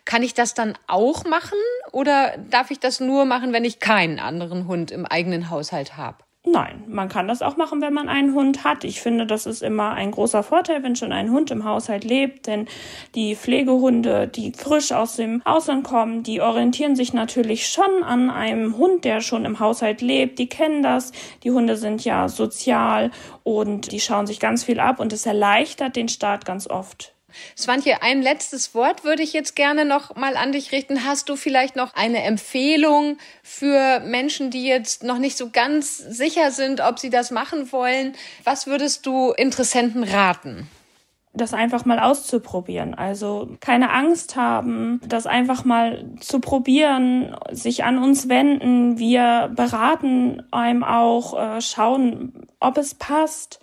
kann 0.03 0.21
ich 0.21 0.33
das 0.33 0.53
dann 0.53 0.77
auch 1.09 1.25
machen 1.25 1.57
oder 1.91 2.37
darf 2.49 2.71
ich 2.71 2.79
das 2.79 2.99
nur 2.99 3.25
machen, 3.25 3.53
wenn 3.53 3.65
ich 3.65 3.79
keinen 3.79 4.19
anderen 4.19 4.67
Hund 4.67 4.91
im 4.91 5.05
eigenen 5.05 5.49
Haushalt 5.49 5.97
habe? 5.97 6.17
Nein, 6.45 6.85
man 6.87 7.09
kann 7.09 7.27
das 7.27 7.41
auch 7.41 7.57
machen, 7.57 7.81
wenn 7.81 7.93
man 7.93 8.07
einen 8.07 8.33
Hund 8.33 8.63
hat. 8.63 8.85
Ich 8.85 9.01
finde, 9.01 9.25
das 9.25 9.45
ist 9.45 9.61
immer 9.61 9.91
ein 9.91 10.11
großer 10.11 10.41
Vorteil, 10.41 10.83
wenn 10.83 10.95
schon 10.95 11.11
ein 11.11 11.31
Hund 11.31 11.51
im 11.51 11.65
Haushalt 11.65 12.05
lebt, 12.05 12.47
denn 12.47 12.67
die 13.13 13.35
Pflegehunde, 13.35 14.29
die 14.29 14.53
frisch 14.53 14.93
aus 14.93 15.17
dem 15.17 15.41
Ausland 15.45 15.83
kommen, 15.83 16.23
die 16.23 16.39
orientieren 16.39 16.95
sich 16.95 17.11
natürlich 17.13 17.67
schon 17.67 18.03
an 18.03 18.29
einem 18.29 18.77
Hund, 18.77 19.03
der 19.03 19.19
schon 19.19 19.43
im 19.43 19.59
Haushalt 19.59 20.01
lebt. 20.01 20.39
Die 20.39 20.47
kennen 20.47 20.81
das. 20.81 21.11
Die 21.43 21.51
Hunde 21.51 21.75
sind 21.75 22.05
ja 22.05 22.29
sozial 22.29 23.11
und 23.43 23.91
die 23.91 23.99
schauen 23.99 24.25
sich 24.25 24.39
ganz 24.39 24.63
viel 24.63 24.79
ab 24.79 25.01
und 25.01 25.11
es 25.11 25.25
erleichtert 25.25 25.97
den 25.97 26.07
Start 26.07 26.45
ganz 26.45 26.69
oft. 26.69 27.18
Swantje, 27.57 28.01
ein 28.01 28.21
letztes 28.21 28.73
Wort 28.73 29.03
würde 29.03 29.23
ich 29.23 29.33
jetzt 29.33 29.55
gerne 29.55 29.85
noch 29.85 30.15
mal 30.15 30.35
an 30.35 30.51
dich 30.51 30.71
richten. 30.71 31.05
Hast 31.05 31.29
du 31.29 31.35
vielleicht 31.35 31.75
noch 31.75 31.93
eine 31.95 32.23
Empfehlung 32.23 33.17
für 33.43 33.99
Menschen, 34.01 34.51
die 34.51 34.65
jetzt 34.65 35.03
noch 35.03 35.17
nicht 35.17 35.37
so 35.37 35.49
ganz 35.49 35.97
sicher 35.97 36.51
sind, 36.51 36.81
ob 36.81 36.99
sie 36.99 37.09
das 37.09 37.31
machen 37.31 37.71
wollen? 37.71 38.15
Was 38.43 38.67
würdest 38.67 39.05
du 39.05 39.31
Interessenten 39.31 40.03
raten? 40.03 40.69
das 41.33 41.53
einfach 41.53 41.85
mal 41.85 41.99
auszuprobieren. 41.99 42.93
Also 42.93 43.55
keine 43.59 43.91
Angst 43.91 44.35
haben, 44.35 44.99
das 45.07 45.27
einfach 45.27 45.63
mal 45.63 46.05
zu 46.19 46.39
probieren, 46.39 47.35
sich 47.51 47.83
an 47.83 47.97
uns 47.97 48.29
wenden. 48.29 48.97
Wir 48.97 49.51
beraten 49.55 50.43
einem 50.51 50.83
auch, 50.83 51.39
äh, 51.39 51.61
schauen, 51.61 52.47
ob 52.59 52.77
es 52.77 52.95
passt. 52.95 53.59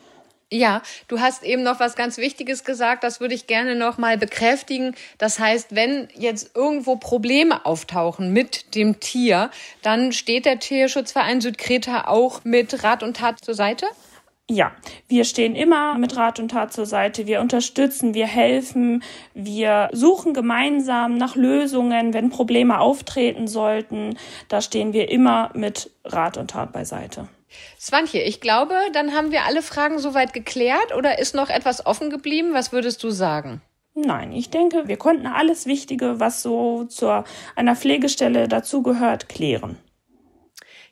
Ja, 0.53 0.83
du 1.09 1.19
hast 1.19 1.43
eben 1.43 1.65
noch 1.65 1.81
was 1.81 1.97
ganz 1.97 2.19
Wichtiges 2.19 2.63
gesagt, 2.63 3.03
das 3.03 3.21
würde 3.21 3.35
ich 3.35 3.49
gerne 3.49 3.75
noch 3.75 3.99
mal 3.99 4.17
bekräftigen. 4.17 4.95
Das 5.19 5.41
heißt, 5.41 5.75
wenn 5.75 6.07
jetzt 6.15 6.55
irgendwo 6.55 6.95
Probleme 6.95 7.67
auftauchen 7.67 8.33
mit 8.33 8.77
dem 8.77 9.01
Tier, 9.01 9.51
dann 9.83 10.13
steht 10.13 10.47
der 10.47 10.61
Tierschutzverein 10.61 11.41
Südkreta 11.41 12.07
auch 12.07 12.45
mit 12.45 12.85
Rat 12.85 13.03
und 13.03 13.17
Tat 13.17 13.45
zur 13.45 13.55
Seite? 13.55 13.87
Ja, 14.49 14.71
wir 15.09 15.25
stehen 15.25 15.57
immer 15.57 15.99
mit 15.99 16.17
Rat 16.17 16.39
und 16.39 16.53
Tat 16.53 16.73
zur 16.73 16.87
Seite. 16.87 17.27
Wir 17.27 17.41
unterstützen, 17.41 18.15
wir 18.15 18.29
helfen, 18.29 19.03
wir 19.35 19.89
suchen 19.91 20.33
gemeinsam 20.33 21.19
nach 21.19 21.35
Lösungen, 21.35 22.15
wenn 22.15 22.31
Probleme 22.31 22.79
auftreten 22.79 23.49
sollten. 23.49 24.17
Da 24.49 24.61
stehen 24.61 24.93
wir 24.93 25.11
immer 25.11 25.51
mit 25.55 25.91
Rat 26.05 26.37
und 26.37 26.53
Tat 26.53 26.73
beiseite. 26.73 27.27
Swantje, 27.81 28.23
ich 28.23 28.41
glaube, 28.41 28.75
dann 28.93 29.15
haben 29.15 29.31
wir 29.31 29.45
alle 29.45 29.63
Fragen 29.63 29.99
soweit 29.99 30.33
geklärt 30.33 30.95
oder 30.97 31.19
ist 31.19 31.35
noch 31.35 31.49
etwas 31.49 31.87
offen 31.87 32.11
geblieben? 32.11 32.55
Was 32.55 32.73
würdest 32.73 33.03
du 33.03 33.11
sagen? 33.11 33.63
Nein, 33.95 34.33
ich 34.33 34.51
denke, 34.51 34.89
wir 34.89 34.99
konnten 34.99 35.27
alles 35.27 35.67
Wichtige, 35.67 36.21
was 36.21 36.43
so 36.43 36.85
zu 36.85 37.25
einer 37.55 37.77
Pflegestelle 37.77 38.47
dazugehört, 38.47 39.29
klären. 39.29 39.79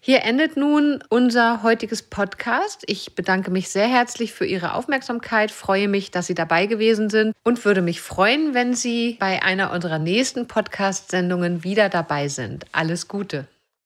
Hier 0.01 0.23
endet 0.23 0.59
nun 0.59 1.03
unser 1.09 1.63
heutiges 1.63 2.03
Podcast. 2.03 2.83
Ich 2.87 3.15
bedanke 3.15 3.51
mich 3.51 3.71
sehr 3.71 3.89
herzlich 3.89 4.35
für 4.35 4.45
Ihre 4.45 4.75
Aufmerksamkeit, 4.75 5.51
freue 5.51 5.89
mich, 5.89 6.11
dass 6.11 6.27
Sie 6.27 6.35
dabei 6.35 6.67
gewesen 6.67 7.09
sind 7.09 7.35
und 7.43 7.65
würde 7.65 7.81
mich 7.81 8.03
freuen, 8.03 8.53
wenn 8.53 8.75
Sie 8.75 9.17
bei 9.19 9.43
einer 9.43 9.73
unserer 9.73 9.99
nächsten 9.99 10.47
Podcast-Sendungen 10.47 11.65
wieder 11.65 11.89
dabei 11.89 12.29
sind. 12.29 12.67
Alles 12.73 13.09
Gute. 13.09 13.47